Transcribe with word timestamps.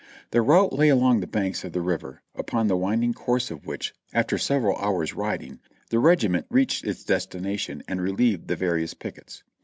The 0.31 0.41
route 0.41 0.73
lay 0.73 0.89
along 0.89 1.19
the 1.19 1.27
banks 1.27 1.63
of 1.63 1.73
the 1.73 1.79
river, 1.83 2.23
upon 2.33 2.65
the 2.65 2.75
winding 2.75 3.13
course 3.13 3.51
of 3.51 3.67
which, 3.67 3.93
after 4.13 4.35
several 4.35 4.75
hours' 4.77 5.13
riding, 5.13 5.59
the 5.91 5.99
regiment 5.99 6.47
reached 6.49 6.83
its 6.83 7.03
destination 7.03 7.83
and 7.87 8.01
relieved 8.01 8.47
the 8.47 8.55
various 8.55 8.95
pickets. 8.95 9.43